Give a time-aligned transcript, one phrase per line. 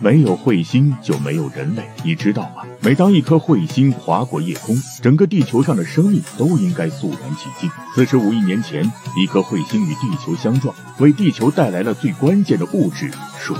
[0.00, 2.62] 没有彗星就没有人类，你知道吗？
[2.80, 7.70] 每当一颗彗星划过夜空，整个地球上的生命都应该肃然起敬。
[7.94, 8.84] 四十五亿年前，
[9.16, 13.10] 一颗彗星与地球相撞，为地球带来了最关键的物质——
[13.40, 13.56] 水。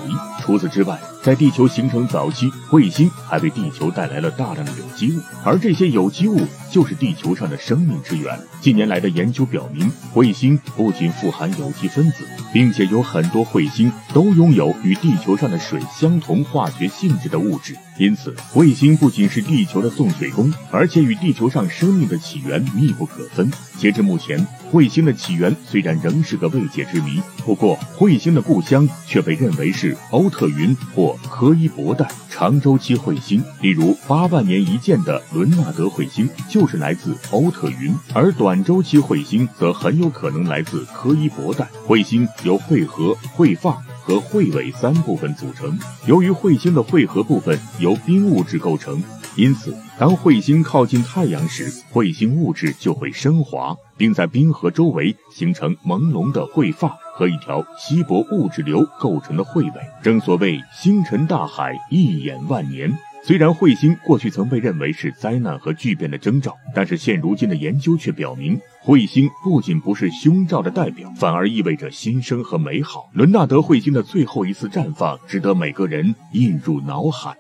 [0.47, 6.41] 除此之外，在地球形成早期，彗星还为地球带来了大量的有机物，而这些有机物
[6.71, 8.39] 就是地球上的生命之源。
[8.61, 17.77] 近年来的研究表明，彗星不仅富含有机分子，并且有很多彗星都拥有与地球上的水相同化学性质的物质。
[17.99, 23.51] 因此，彗星不仅是地球的送水工，而且与地球上生命的起源密不可分。
[23.79, 32.07] 截至目前，彗星的起源虽然仍是个未解之谜，不过彗星的故乡却被认为是欧特云或柯伊伯带。
[32.29, 41.67] 长周期彗星，例如八万年一见的伦纳德彗星，就是来自欧特云；而短周期彗星则很有可能来自柯伊伯带。
[41.87, 43.83] 彗星由彗核、彗发。
[44.07, 45.77] 和彗尾三部分组成。
[46.07, 49.03] 由于彗星的彗核部分由冰物质构成，
[49.35, 59.81] 因此当彗星靠近太阳时，彗星物质就会升华，并在冰核周围形成朦胧的彗发和一条稀薄物质流构成的彗尾。
[60.05, 62.97] 正所谓星辰大海，一眼万年。
[63.25, 73.11] 虽然彗星过去曾被认为是灾难和巨变的征兆，但是现如今的研究却表明，彗星不仅不是凶兆的代表，反而意味着新生和美好。
[73.15, 77.37] 伦纳德彗星的最后一次绽放，值得每个人印入脑海。